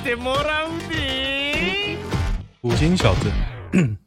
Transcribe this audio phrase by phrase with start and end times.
[0.00, 1.96] してもらうで
[2.62, 3.14] 五星小
[3.72, 3.99] 镇。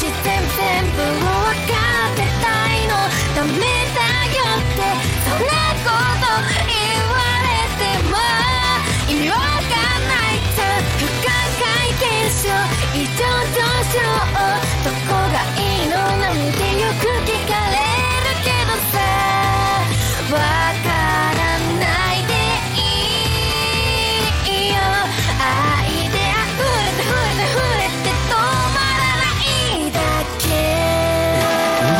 [0.00, 1.29] 私全全部を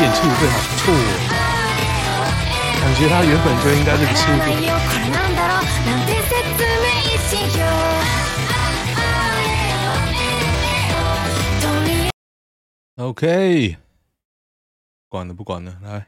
[0.09, 2.29] 点七五倍还不错哦，
[2.81, 4.45] 感觉它原本就应该这个速度。
[4.45, 6.29] これなんだろうなんて说
[6.81, 6.85] 明
[7.19, 7.69] しよう
[11.61, 12.09] とり
[12.97, 13.77] OK，
[15.09, 16.07] 管了不管了，来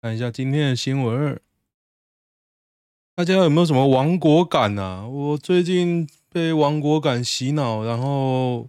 [0.00, 1.40] 看一下今天的新闻。
[3.14, 5.06] 大家有没有什么亡国感啊？
[5.06, 8.68] 我最近被亡国感洗脑，然后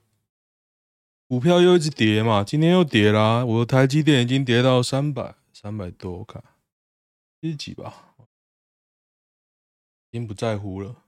[1.28, 6.42] 股票又一直跌嘛，今天又跌啦、我的台积电已经跌到三百三百多，我看
[7.38, 8.14] 七十几吧，
[10.10, 11.04] 已经不在乎了。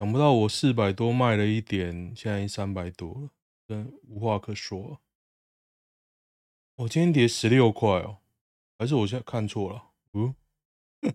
[0.00, 3.30] 想不到我四百多卖了一点，现在三百多了，
[3.66, 4.98] 真无话可说。
[6.76, 8.20] 我今天跌十六块哦，
[8.78, 9.90] 还是我现在看错了？
[10.14, 10.34] 嗯，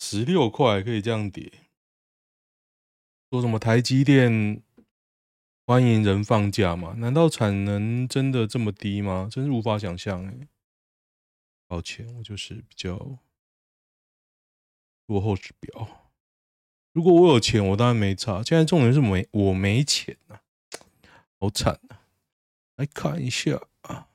[0.00, 1.52] 十六块可以这样跌？
[3.30, 4.62] 说什么台积电
[5.66, 6.94] 欢迎人放假吗？
[6.98, 9.28] 难道产能真的这么低吗？
[9.30, 10.48] 真是无法想象哎。
[11.68, 13.18] 抱歉，我就是比较
[15.06, 16.10] 落后指标。
[16.92, 18.42] 如果我有钱，我当然没差。
[18.42, 20.42] 现在重点是没我没钱啊，
[21.38, 22.02] 好惨啊！
[22.74, 24.08] 来看一下啊。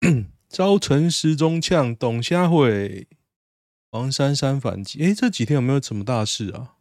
[0.50, 3.08] 招陈时中呛董虾会，
[3.90, 5.02] 黄珊珊反击。
[5.02, 6.76] 哎，这几天有没有什么大事啊？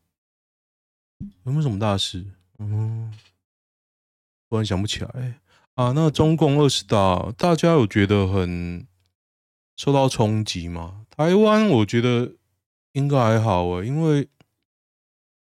[1.43, 2.25] 有没有什么大事？
[2.57, 3.13] 嗯，
[4.49, 5.39] 突然想不起来。
[5.75, 8.85] 啊，那中共二十大，大家有觉得很
[9.77, 11.05] 受到冲击吗？
[11.09, 12.33] 台湾我觉得
[12.93, 14.27] 应该还好诶，因为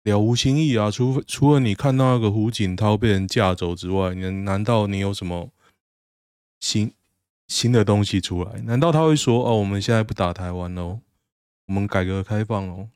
[0.02, 0.90] 了无新意啊。
[0.90, 5.50] 除除了你看到那个胡锦涛被人架走之外，你难道你有什么
[6.58, 6.92] 新？
[7.48, 10.98] 新的东西出来，难道他会说：“哦，我们现在不打台湾喽，
[11.68, 12.88] 我们改革开放喽？”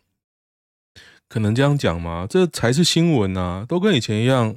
[1.31, 2.27] 可能这样讲吗？
[2.29, 4.57] 这才是新闻啊，都跟以前一样。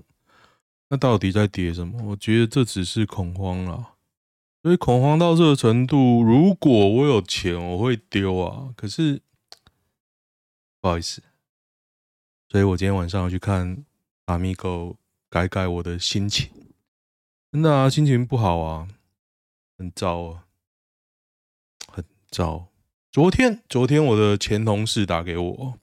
[0.94, 2.00] 那到底在跌什么？
[2.04, 3.96] 我觉得这只是恐慌了。
[4.62, 8.72] 所以恐慌到这个程度，如果我有钱，我会丢啊。
[8.78, 9.20] 可是
[10.80, 11.24] 不好意思，
[12.48, 13.84] 所以我今天晚上要去看
[14.26, 14.98] 阿米狗，
[15.32, 16.52] 改改我的心情。
[17.52, 18.88] 真的啊，心情不好啊。
[19.76, 20.46] 很糟啊，
[21.92, 22.68] 很糟。
[23.12, 25.80] 昨天，昨天我的前同事打给我，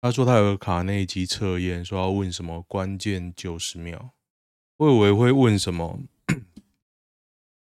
[0.00, 4.14] 他说他有个卡内基测验，说要问什么关键九十秒。
[4.80, 6.00] 我以为会问什么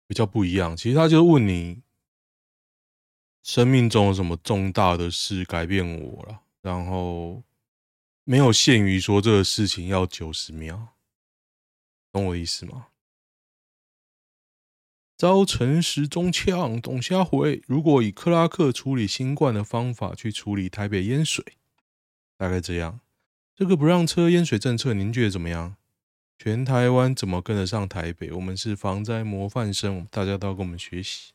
[0.07, 1.81] 比较不一样，其实他就问你
[3.43, 7.43] 生命中有什么重大的事改变我了，然后
[8.25, 10.89] 没有限于说这个事情要九十秒，
[12.13, 12.89] 懂我意思吗？
[15.17, 17.63] 遭陈时中呛，董虾回。
[17.67, 21.57] 如果以克拉克处理新冠的方法去处理台北淹水，
[22.37, 23.01] 大概这样。
[23.55, 25.77] 这个不让车淹水政策，您觉得怎么样？
[26.43, 28.33] 全台湾怎么跟得上台北？
[28.33, 31.35] 我们是防灾模范生，大家都要跟我们学习。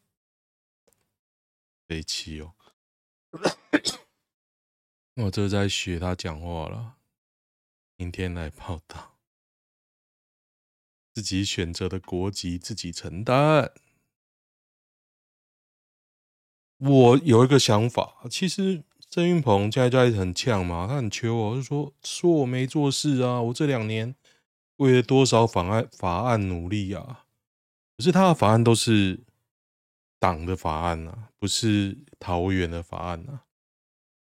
[1.86, 2.54] 北七哦，
[5.14, 6.96] 我这在学他讲话了。
[7.98, 9.20] 明天来报道。
[11.14, 13.72] 自己选择的国籍，自己承担。
[16.78, 24.16] 我有一个想法，其实郑运鹏现在在很呛嘛，他很求我，就说说我没做事啊，我这两年
[24.78, 27.26] 为了多少法案法案努力啊，
[27.98, 29.24] 可是他的法案都是
[30.20, 33.44] 党的法案啊，不是桃园的法案啊。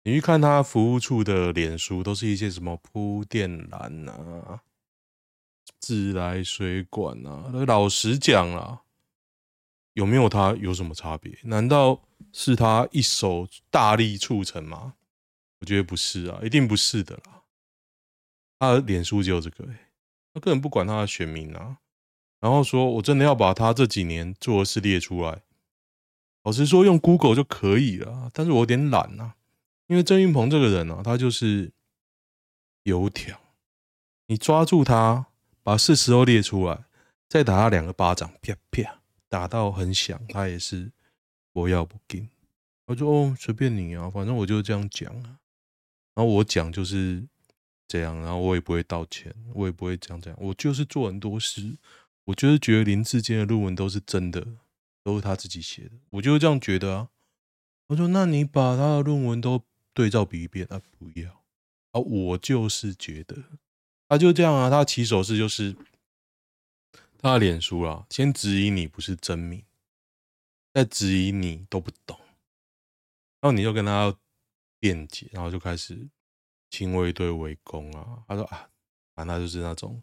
[0.03, 4.63] 你去看他服务处的脸书，都是一些什么铺电缆啊、
[5.79, 7.49] 自来水管啊。
[7.65, 8.83] 老实讲啊，
[9.93, 11.39] 有没有他有什么差别？
[11.43, 12.03] 难道
[12.33, 14.95] 是他一手大力促成吗？
[15.59, 17.43] 我觉得不是啊，一定不是的啦。
[18.59, 19.65] 他脸书就这个、
[20.33, 21.77] 他根本不管他的选民啊。
[22.39, 25.43] 然后说我真的要把他这几年做的事列出来，
[26.43, 29.35] 老实说用 Google 就可以了，但是我有点懒啊。
[29.87, 31.71] 因为郑运鹏这个人、啊，他就是
[32.83, 33.39] 油条，
[34.25, 35.27] 你抓住他，
[35.61, 36.83] 把事实都列出来，
[37.29, 40.91] 再打他两个巴掌，啪啪，打到很响，他也是
[41.51, 42.27] 不要不给。
[42.85, 45.39] 我说：“哦，随便你啊，反正我就这样讲啊。”
[46.15, 47.25] 然后我讲就是
[47.93, 51.77] 这样，然后我也不会道歉，我也不会讲这样，我就是做很多事，
[52.23, 54.47] 我就是觉得林志坚的论文都是真的，
[55.03, 57.09] 都是他自己写的，我就是这样觉得啊。
[57.87, 59.63] 我说：“那你把他的论文都……”
[59.95, 61.43] 对照比一遍啊，不要
[61.91, 61.99] 啊！
[62.01, 63.37] 我就是觉得，
[64.09, 64.67] 他就这样啊。
[64.67, 65.75] 他起手式就是
[67.19, 69.63] 他的脸书啊，先质疑你不是真名，
[70.73, 72.17] 再质疑你都不懂，
[73.39, 74.17] 然后你就跟他
[74.79, 76.07] 辩解，然后就开始
[76.73, 78.23] 亲卫队围攻啊。
[78.27, 78.67] 他说啊，
[79.13, 80.01] 反正就是那种，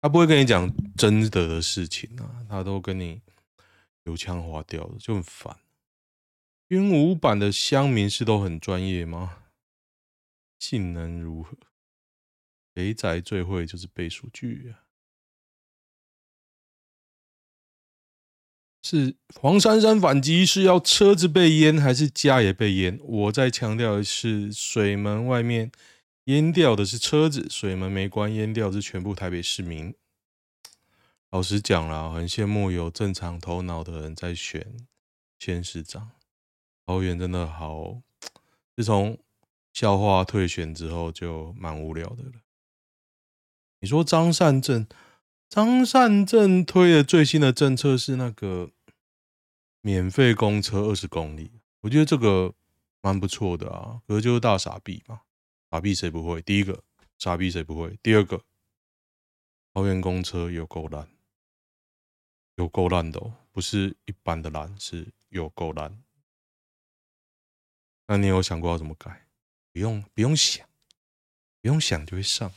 [0.00, 3.20] 他不会跟你讲真的的事情啊，他都跟你
[4.04, 5.58] 油腔滑调的，就很烦。
[6.68, 9.42] 军武版的乡民是都很专业吗？
[10.60, 11.56] 性能如何？
[12.74, 14.86] 肥仔最会就是背数据啊！
[18.82, 22.98] 是黄珊珊反击是要车子被淹还是家也被淹？
[23.02, 25.70] 我再强调的是，水门外面
[26.24, 29.94] 淹掉的是车子，水门没关，淹掉是全部台北市民。
[31.30, 34.76] 老实讲啦，很羡慕有正常头脑的人在选
[35.38, 36.12] 县市长。
[36.86, 38.00] 桃园真的好，
[38.74, 39.18] 自从
[39.74, 42.32] 笑话退选之后就蛮无聊的了。
[43.80, 44.86] 你说张善政，
[45.48, 48.70] 张善政推的最新的政策是那个
[49.80, 51.50] 免费公车二十公里，
[51.80, 52.54] 我觉得这个
[53.00, 54.02] 蛮不错的啊。
[54.06, 55.22] 可是就是大傻逼嘛，
[55.70, 56.42] 傻逼谁不会？
[56.42, 56.84] 第一个
[57.16, 57.98] 傻逼谁不会？
[58.02, 58.44] 第二个
[59.72, 61.08] 桃园公车有够烂，
[62.56, 66.02] 有够烂的哦，不是一般的烂，是有够烂。
[68.06, 69.26] 那你有想过要怎么改？
[69.72, 70.68] 不用，不用想，
[71.62, 72.52] 不用想就会上。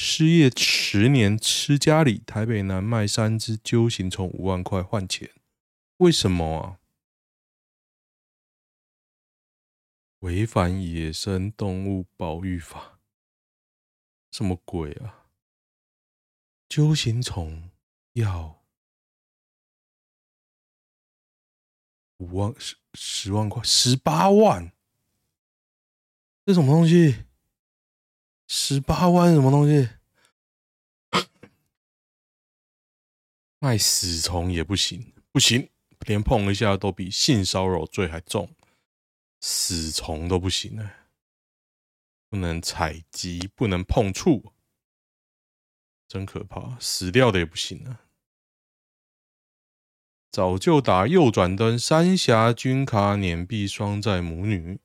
[0.00, 5.28] 失业十年吃家里，台北男卖三只鸠形虫五万块换钱，
[5.96, 6.78] 为什么啊？
[10.20, 13.00] 违反野生动物保育法？
[14.30, 15.26] 什么鬼啊？
[16.68, 17.68] 鸠形虫
[18.12, 18.64] 要？
[22.18, 24.72] 五万十十万块十八万，
[26.46, 27.24] 这什么东西？
[28.50, 29.90] 十八万什么东西？
[33.60, 35.68] 卖死虫也不行，不行，
[36.06, 38.56] 连碰一下都比性骚扰罪还重，
[39.40, 40.90] 死虫都不行呢，
[42.30, 44.54] 不能采集，不能碰触，
[46.08, 48.00] 真可怕，死掉的也不行啊。
[50.30, 54.80] 早就打右转灯，三峡军卡碾毙双寨母女。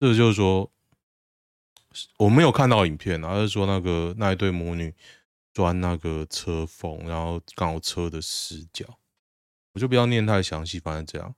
[0.00, 0.72] 这就是说，
[2.18, 4.94] 我没有看到影片，而是说那个那一对母女
[5.52, 8.98] 钻那个车缝，然后刚好车的死角，
[9.72, 11.34] 我就不要念太详细，反正这样。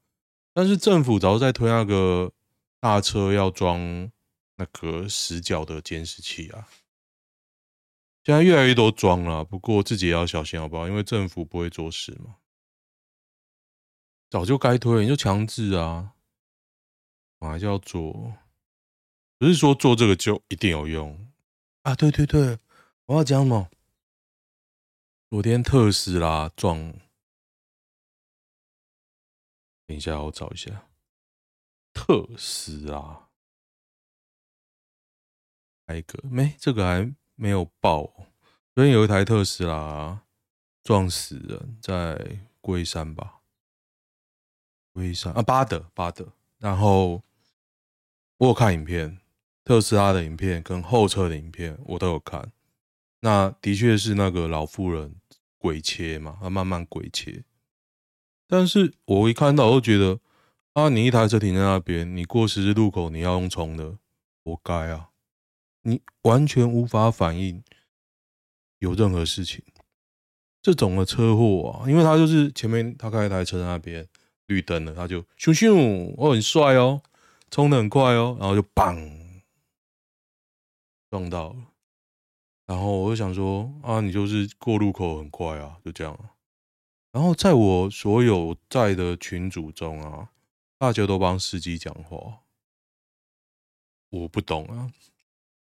[0.52, 2.32] 但是政府早就在推那个
[2.80, 4.10] 大车要装
[4.56, 6.68] 那个死角的监视器啊，
[8.24, 10.88] 现在越来越多装了，不过自己也要小心好不好？
[10.88, 12.36] 因为政府不会做事嘛。
[14.30, 16.12] 早就该推，你就强制啊！
[17.40, 18.34] 还是要做，
[19.38, 21.28] 不是说做这个就一定有用
[21.82, 21.94] 啊！
[21.94, 22.58] 对对对，
[23.06, 23.70] 我要讲什么？
[25.30, 26.92] 昨天特斯拉撞，
[29.86, 30.88] 等一下我找一下
[31.92, 33.28] 特斯拉，
[35.86, 36.56] 来一个没？
[36.58, 38.12] 这个还没有报。
[38.74, 40.24] 昨天有一台特斯拉
[40.82, 43.42] 撞死人，在龟山吧。
[44.92, 47.22] 龟山啊，巴德巴德，然后
[48.38, 49.20] 我有看影片，
[49.68, 52.50] 特斯拉的影片跟后车的影片我都有看。
[53.20, 55.16] 那的确是那个老妇人
[55.58, 57.44] 鬼切嘛，她慢慢鬼切。
[58.46, 60.20] 但是我一看到，我就觉得
[60.72, 63.98] 啊，你一台车停在那边，你过十字路口你要用冲的，
[64.42, 65.10] 活该啊！
[65.82, 67.62] 你完全无法反应
[68.78, 69.62] 有任何事情。
[70.62, 74.08] 这种的车祸啊，因为他就是前面他开一台车在那边。
[74.46, 77.02] 绿灯了，他就咻咻，我很帅哦，
[77.50, 79.17] 冲的很快哦，然后就砰
[81.10, 81.56] 撞到了。
[82.66, 86.30] 然后我就想说啊，你就是过路口很快啊，就这样。
[87.10, 90.30] 然后在我所有在的群组中啊，
[90.76, 92.40] 大家都帮司机讲话，
[94.10, 94.92] 我不懂啊，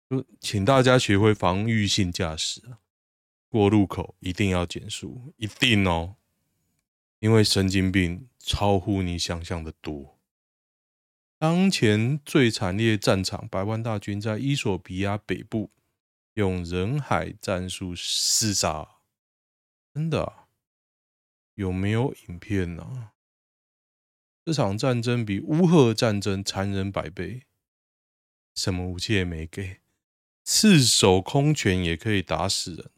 [0.08, 2.80] 就请大家学会防御性驾驶啊，
[3.50, 6.16] 过路口一定要减速，一定哦，
[7.18, 10.17] 因为神经病超乎你想象的多。
[11.38, 15.70] 当前最惨烈战场，百万大军在伊索比亚北部。
[16.34, 19.00] 用人海战术厮杀，
[19.92, 20.46] 真的？
[21.54, 23.12] 有没有影片呢、啊？
[24.44, 27.42] 这场战争比乌赫战争残忍百倍，
[28.54, 29.80] 什么武器也没给，
[30.44, 32.90] 赤手空拳也可以打死人。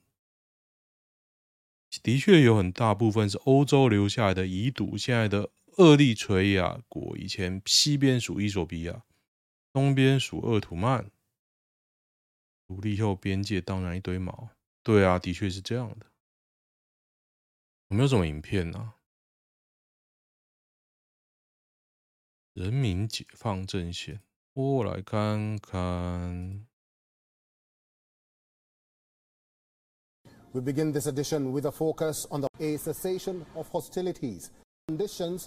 [2.02, 4.99] 的确有很大部分是欧洲留下来的遗毒。
[4.99, 5.49] 现在的
[5.80, 9.02] 厄立垂亚国，以前西边属伊索比亚，
[9.72, 11.10] 东边属鄂图曼。
[12.68, 14.50] 独立后，边界当然一堆毛。
[14.82, 16.04] 对啊，的确是这样的。
[17.88, 18.96] 有没有什么影片呢、啊？
[22.52, 24.20] 人民解放阵线，
[24.52, 26.66] 我来看看。
[30.52, 34.50] We begin this edition with a focus on the cessation of hostilities.
[34.88, 35.46] Conditions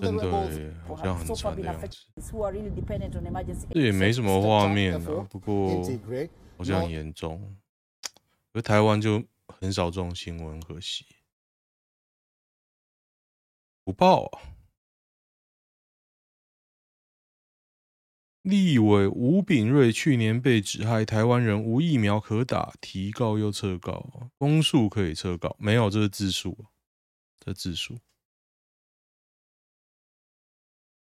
[0.00, 1.88] the rebels 好像很惨的样子。
[3.70, 5.82] 这也没什么画面啊，不过。
[6.58, 7.56] 好像很严重，
[8.52, 11.04] 而台湾就很少这种新闻，可惜
[13.82, 14.38] 不报啊。
[18.42, 26.56] 立委吴秉瑞去年被指害台湾人无疫苗可打，提告又撤告，公诉可以撤告，没有，这是自诉，
[27.40, 27.98] 这自诉。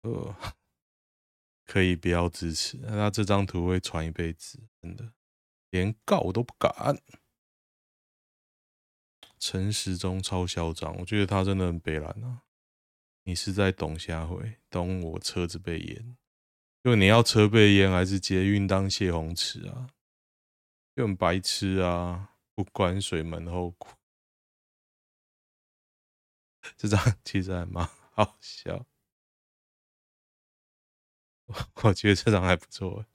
[0.08, 0.36] 呃，
[1.66, 5.14] 可以不要支持，那这张图会传一辈子，真的。
[5.70, 6.98] 连告我都不敢。
[9.38, 12.44] 陈时中超嚣张，我觉得他真的很北烂啊！
[13.24, 14.60] 你是在懂瞎回？
[14.70, 16.18] 懂我车子被淹？
[16.84, 19.90] 就你要车被淹，还是捷运当泄洪池啊？
[20.96, 22.34] 就很白痴啊！
[22.56, 23.92] 不关水门后果。
[26.78, 28.86] 这张其实还蛮好笑，
[31.84, 33.06] 我觉得这张还不错。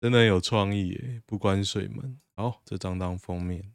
[0.00, 2.18] 真的有创意耶，不关水门。
[2.34, 3.74] 好，这张当封面。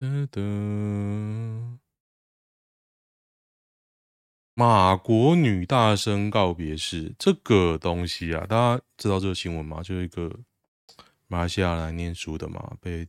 [0.00, 1.78] 噔噔，
[4.54, 9.82] 马国女大生告别式，这个东西啊，大家知道这个新闻吗？
[9.82, 10.40] 就是一个
[11.28, 13.08] 马来西亚来念书的嘛，被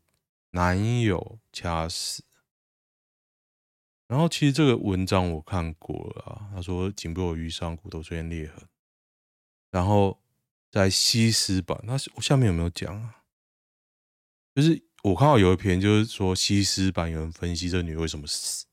[0.52, 2.24] 男友掐死。
[4.10, 8.68] 然后其实这个文章我看过了，他说颈部有瘀伤，骨头出现裂痕。
[9.70, 10.20] 然后
[10.72, 13.22] 在西施版，那我下面有没有讲啊？
[14.56, 18.66] 就是我看到有一篇，就是说西施版有人分析这女为什么死，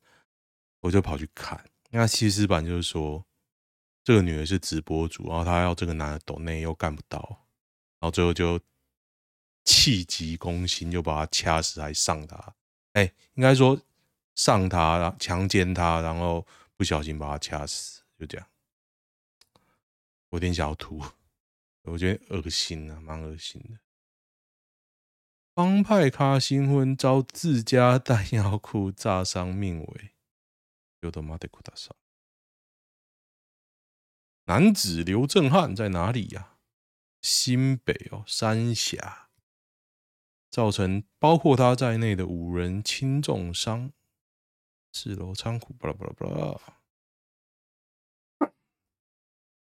[0.81, 1.63] 我就跑去看。
[1.91, 3.23] 那西施版就是说，
[4.03, 7.21] 这个女的是直播主，然后她要这个男的抖内又干不到，
[8.01, 8.59] 然后最后就
[9.67, 12.55] 气急攻心，就把他掐死，还上他。
[12.95, 13.79] 哎，应该说。
[14.37, 18.47] 上他，然后强奸他，然后不小心把他掐死，就这样。
[20.29, 21.03] 我有点想要吐，
[21.83, 23.81] 我觉得恶心啊，蛮恶心的。
[25.55, 30.11] 帮派咖新婚遭自家弹药库炸伤命危，
[31.01, 31.97] 有的妈的库大少。
[34.45, 36.53] 男子刘正汉在哪里呀、啊？
[37.23, 39.31] 新北哦，三峡，
[40.51, 43.93] 造成包括他在内的五人轻重伤。
[44.99, 46.59] 四楼仓库，巴拉巴拉巴拉。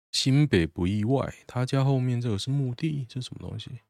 [0.09, 3.81] 新北不意外，他家后面这个是墓地，这是什么东西？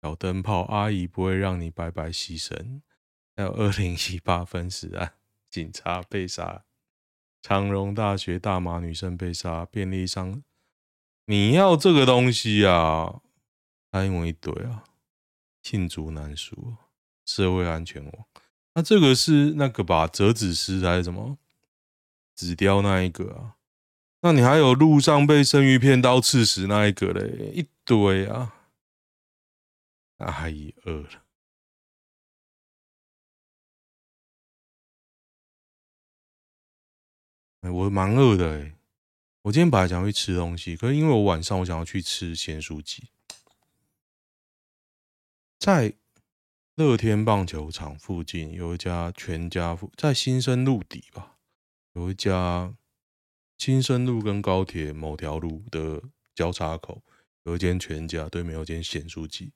[0.00, 2.80] 小灯泡阿姨不会让你白白牺牲。
[3.34, 5.18] 还有二零一八分尸案，
[5.50, 6.64] 警察被杀，
[7.42, 10.44] 长荣大学大马女生被杀，便利商，
[11.24, 13.20] 你要这个东西啊？
[13.90, 14.84] 还有一堆啊！
[15.66, 16.76] 罄竹难书，
[17.24, 18.26] 社会安全网。
[18.74, 20.06] 那这个是那个吧？
[20.06, 21.38] 折纸师还是什么？
[22.36, 23.56] 纸雕那一个啊？
[24.20, 27.50] 那你还有路上被生鱼片刀刺死那一个嘞？
[27.52, 28.54] 一堆啊！
[30.18, 31.24] 阿姨饿了，
[37.62, 38.76] 哎，我蛮饿的哎。
[39.42, 43.10] 我今天本来想去吃东西，可是因为我晚上我想要去吃咸酥鸡。
[45.58, 45.94] 在
[46.74, 51.38] 乐天棒球场附近有一家全家福，在新生路底吧，
[51.94, 52.76] 有一家
[53.56, 56.02] 新生路跟高铁某条路的
[56.34, 57.02] 交叉口
[57.44, 59.52] 有一间全家，对面有间咸酥鸡，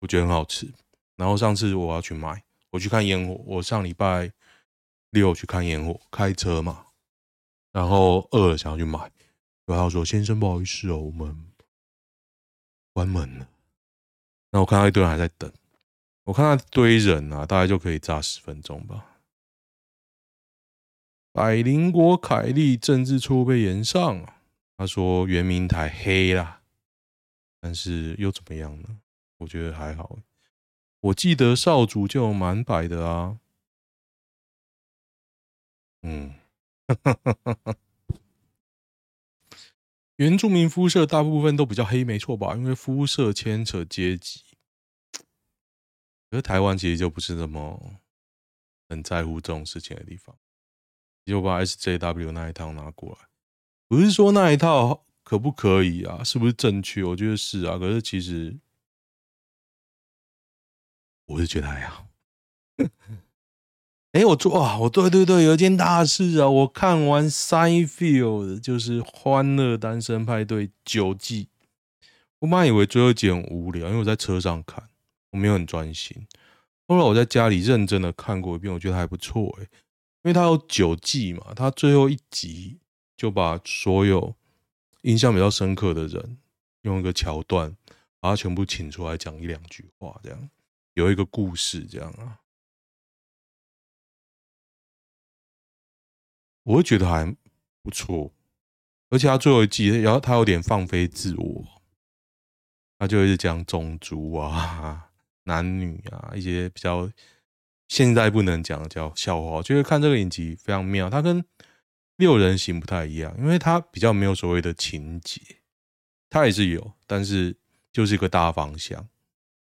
[0.00, 0.74] 我觉得很好吃。
[1.14, 4.32] 然后上次我要去买，我去看烟火，我上礼拜
[5.10, 6.86] 六去看烟火，开车嘛，
[7.70, 9.12] 然后饿了想要去买，
[9.66, 11.52] 然后说先生不好意思哦，我们
[12.92, 13.48] 关门了。
[14.50, 15.52] 那我看到一堆人还在等。
[16.24, 19.20] 我看那堆人啊，大概就可以炸十分钟吧。
[21.32, 24.26] 百灵果凯利政治错误被延上，
[24.76, 26.62] 他说原民台黑啦，
[27.60, 29.00] 但是又怎么样呢？
[29.38, 30.18] 我觉得还好。
[31.00, 33.38] 我记得少主就蛮白的啊。
[36.02, 36.34] 嗯，
[40.18, 42.56] 原住民肤色大部分都比较黑，没错吧？
[42.56, 44.42] 因为肤色牵扯阶级。
[46.28, 48.00] 可是台湾其实就不是那么
[48.88, 50.36] 很在乎这种事情的地方，
[51.24, 53.28] 就把 SJW 那一套拿过来，
[53.86, 56.24] 不是说那一套可不可以啊？
[56.24, 57.04] 是不是正确？
[57.04, 57.78] 我觉得是啊。
[57.78, 58.58] 可是其实
[61.26, 62.07] 我是觉得还好。
[64.18, 66.48] 哎，我做啊，我对对对，有一件大事啊！
[66.48, 71.46] 我看完《Seinfeld》就是《欢乐单身派对》九季，
[72.40, 74.82] 我妈以为最后一集很无聊，因为我在车上看。
[75.30, 76.26] 我没有很专心，
[76.88, 79.68] 后来我在家里认真的看过一遍，我觉得还不错诶，因
[80.24, 82.78] 为它有九季嘛，它最后一集
[83.16, 84.34] 就把所有
[85.02, 86.38] 印象比较深刻的人
[86.82, 87.76] 用一个桥段
[88.18, 90.50] 把它全部请出来讲一两句话，这样
[90.94, 92.40] 有一个故事这样啊，
[96.68, 97.34] 我会觉得还
[97.82, 98.30] 不错，
[99.08, 101.64] 而且他最后一季，然后他有点放飞自我，
[102.98, 105.06] 他就一直讲种族啊。
[105.44, 107.10] 男女啊，一些比较
[107.88, 111.08] 现在不能讲的叫笑话，我觉得看这个影集非常妙。
[111.08, 111.42] 他跟
[112.16, 115.40] 六人行不太一样，因为他比较没有所谓的情节，
[116.28, 117.56] 他也是有，但是
[117.90, 119.08] 就是一个大方向。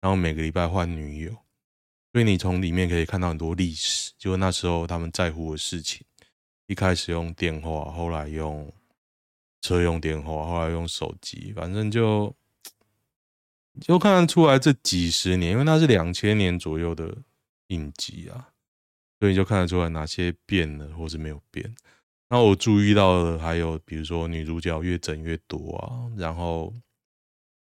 [0.02, 1.32] 然后每个礼拜换女友，
[2.12, 6.06] 所以你从里面可以看到很多历史，就那时候他们在乎的事情。
[6.72, 8.72] 一开始用电话，后来用
[9.62, 12.34] 车用电话，后来用手机，反正就。
[13.80, 17.18] 就看得出来这几十年，因为那是两千年左右的
[17.68, 18.50] 影集啊，
[19.18, 21.74] 所以就看得出来哪些变了，或是没有变。
[22.28, 26.74] 那我注意到的还有，比如说女主角越整越多啊，然后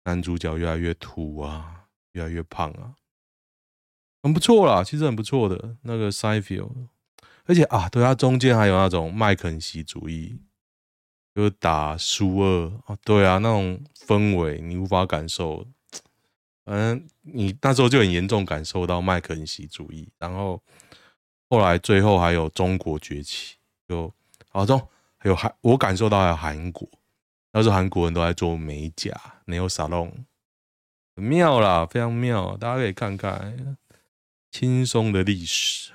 [0.03, 2.93] 男主角越来越秃啊，越来越胖啊，
[4.21, 6.89] 很不错啦，其实很不错的那个 Seinfeld，
[7.45, 10.39] 而且啊，对，它中间还有那种麦肯锡主义，
[11.33, 15.65] 就是打苏俄啊，对啊，那种氛围你无法感受。
[16.63, 20.61] 反正你那时候就很严重感受到麦肯锡主义，然后
[21.49, 23.55] 后来最后还有中国崛起，
[23.87, 24.13] 就
[24.49, 24.79] 好中
[25.17, 26.87] 还有韩，我感受到还有韩国，
[27.51, 29.11] 那时候韩国人都在做美甲
[29.45, 30.25] 没有沙龙
[31.15, 33.77] 妙啦，非常妙，大家可以看看
[34.51, 35.91] 轻松的历史。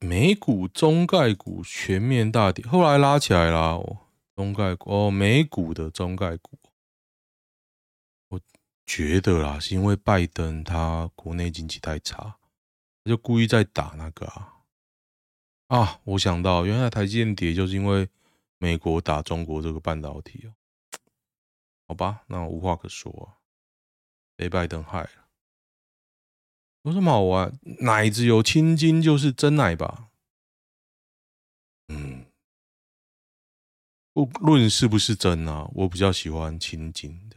[0.00, 3.74] 美股中概股全面大跌，后来拉起来啦。
[3.74, 3.98] 哦
[4.36, 6.58] 中概股哦，美股的中概股，
[8.28, 8.40] 我
[8.86, 12.38] 觉得啦，是因为拜登他国内经济太差，
[13.04, 14.62] 他就故意在打那个啊
[15.66, 16.00] 啊！
[16.04, 18.08] 我想到原来台积电跌就是因为
[18.56, 20.56] 美国打中国这个半导体哦，
[21.88, 23.36] 好吧，那我无话可说啊，
[24.36, 25.19] 被拜登害了，
[26.82, 27.52] 有什么好玩？
[27.80, 30.10] 奶子有青筋就是真奶吧？
[31.88, 32.26] 嗯。
[34.12, 37.36] 不论是不是真啊，我比较喜欢青筋的。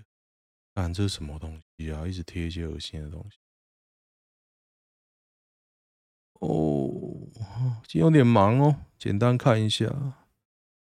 [0.75, 2.05] 看这是什么东西啊？
[2.05, 3.37] 一直贴一些恶心的东西。
[6.41, 7.29] 哦，
[7.87, 9.85] 今天有点忙哦，简单看一下。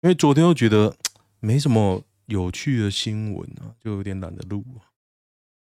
[0.02, 0.96] 因为昨天又觉得
[1.40, 4.94] 没什么有趣的新闻啊，就有点懒得录啊。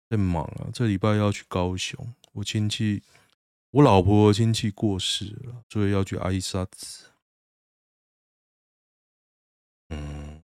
[0.08, 3.02] 在忙啊，这礼拜要去高雄，我亲戚，
[3.70, 7.10] 我老婆亲戚过世了，所以要去挨杀子。
[9.88, 10.42] 嗯，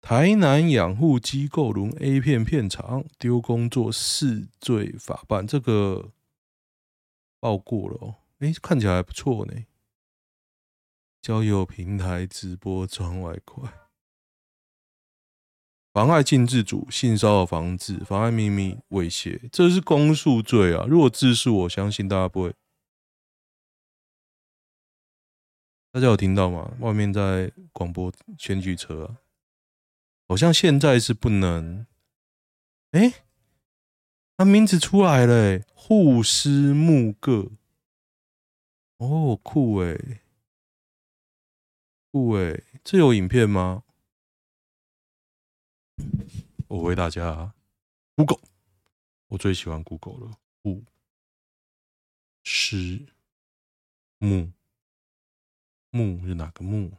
[0.00, 6.12] 台南养护机构轮 A 片片场丢工作四罪法办，这个
[7.40, 8.14] 报过了哦。
[8.38, 9.64] 哎，看起来还不错呢。
[11.22, 13.85] 交友平台直播赚外快，
[15.96, 20.84] 妨碍性自主、性骚扰防治、妨碍秘密、猥亵，这是公诉罪啊。
[20.86, 22.54] 如果自诉，我相信大家不会。
[25.90, 26.76] 大家有听到吗？
[26.80, 29.16] 外面在广播选举车啊，
[30.28, 31.86] 好像现在是不能
[32.90, 33.24] 哎，
[34.36, 37.52] 他名字出来了，护师木个。
[38.98, 40.20] 哦，酷诶，
[42.12, 43.84] 酷诶，这有影片吗？
[46.68, 47.54] 我为大家
[48.16, 48.40] ，Google，
[49.28, 50.38] 我最喜欢 Google 了。
[50.64, 50.84] 五
[52.42, 53.06] 师
[54.18, 54.52] 木
[55.90, 56.92] 木是哪个木？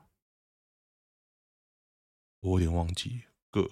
[2.40, 3.70] 我有点忘记个。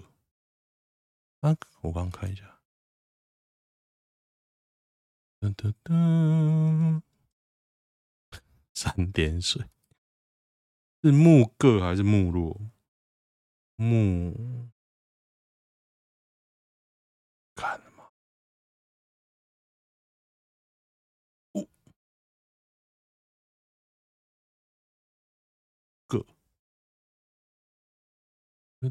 [1.40, 2.60] 啊，我刚看一下。
[5.40, 7.02] 噔噔噔，
[8.74, 9.70] 三点水
[11.02, 12.60] 是木个还是木落？
[13.78, 14.70] 木。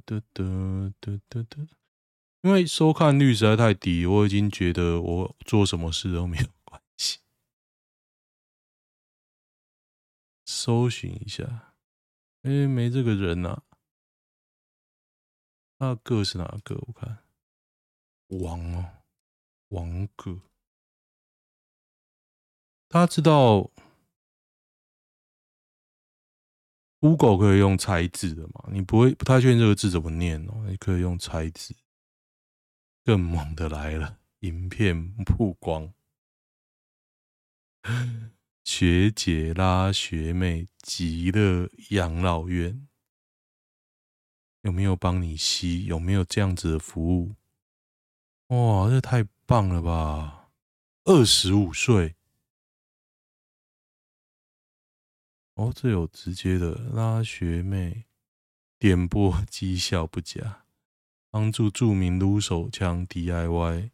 [0.00, 1.68] 得得得得得，
[2.42, 7.20] 因为收看率实在太低，我已经觉得我做什么事都没有关系。
[10.44, 11.74] 搜寻一下，
[12.42, 13.62] 哎，没这个人呐。
[15.78, 16.76] 那个是哪个？
[16.76, 17.18] 我看。
[18.28, 19.02] 王哦，
[19.68, 20.40] 王哥，
[22.88, 23.70] 大家知道
[27.04, 28.70] Google 可以用猜字的吗？
[28.72, 30.64] 你不会不太确定这个字怎么念哦？
[30.66, 31.76] 你可以用猜字。
[33.04, 35.92] 更猛的来了，影片曝光，
[38.64, 42.88] 学姐拉学妹极乐养老院，
[44.62, 45.84] 有没有帮你吸？
[45.84, 47.34] 有没有这样子的服务？
[48.46, 50.48] 哇，这太棒了吧！
[51.04, 52.16] 二十五岁，
[55.54, 58.06] 哦，这有直接的拉学妹，
[58.78, 60.66] 点播 绩效不佳，
[61.30, 63.90] 帮助著名撸手枪 DIY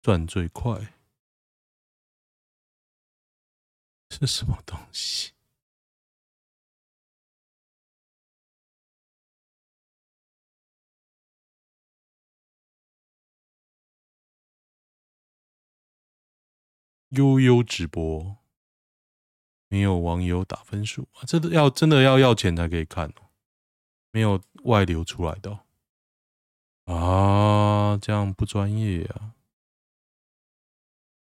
[0.00, 0.94] 赚最快，
[4.08, 5.32] 是什么东西？
[17.10, 18.38] 悠悠直播，
[19.68, 21.24] 没有网友打分数啊！
[21.26, 23.30] 这要真的要要钱才可以看哦，
[24.12, 25.58] 没有外流出来的
[26.84, 29.34] 啊，这样不专业啊！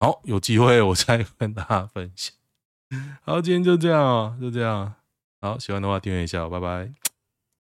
[0.01, 2.35] 好，有机会我再跟大家分享。
[3.23, 4.95] 好，今天就这样啊，就这样。
[5.41, 7.06] 好，喜欢的话订阅一下，拜拜。